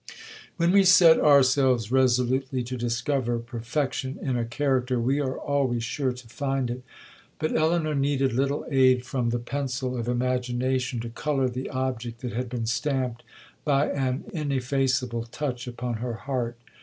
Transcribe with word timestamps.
'When 0.57 0.71
we 0.71 0.83
set 0.83 1.19
ourselves 1.19 1.91
resolutely 1.91 2.63
to 2.63 2.75
discover 2.75 3.37
perfection 3.37 4.17
in 4.19 4.35
a 4.35 4.45
character, 4.45 4.99
we 4.99 5.19
are 5.19 5.37
always 5.37 5.83
sure 5.83 6.11
to 6.11 6.27
find 6.27 6.71
it. 6.71 6.81
But 7.37 7.55
Elinor 7.55 7.93
needed 7.93 8.33
little 8.33 8.65
aid 8.71 9.05
from 9.05 9.29
the 9.29 9.37
pencil 9.37 9.95
of 9.95 10.07
imagination 10.07 11.01
to 11.01 11.09
colour 11.09 11.49
the 11.49 11.69
object 11.69 12.21
that 12.21 12.33
had 12.33 12.49
been 12.49 12.65
stamped 12.65 13.21
by 13.63 13.91
an 13.91 14.23
ineffaceable 14.33 15.25
touch 15.25 15.67
upon 15.67 15.97
her 15.97 16.13
heart. 16.15 16.57